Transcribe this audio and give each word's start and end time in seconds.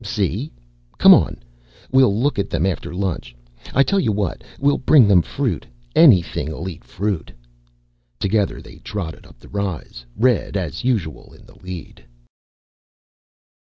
"See. 0.03 0.51
Come 0.97 1.13
on. 1.13 1.37
We'll 1.91 2.19
look 2.19 2.39
at 2.39 2.49
them 2.49 2.65
after 2.65 2.91
lunch. 2.91 3.35
I 3.71 3.83
tell 3.83 3.99
you 3.99 4.11
what. 4.11 4.43
We'll 4.59 4.79
bring 4.79 5.07
them 5.07 5.21
fruit. 5.21 5.63
Anything'll 5.95 6.67
eat 6.67 6.83
fruit." 6.83 7.31
Together 8.19 8.63
they 8.63 8.77
trotted 8.77 9.27
up 9.27 9.37
the 9.37 9.49
rise, 9.49 10.03
Red, 10.17 10.57
as 10.57 10.83
usual, 10.83 11.35
in 11.35 11.45
the 11.45 11.59
lead. 11.59 12.03